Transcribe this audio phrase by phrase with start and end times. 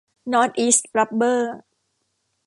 [0.31, 1.55] นอร์ทอีส รับเบอร์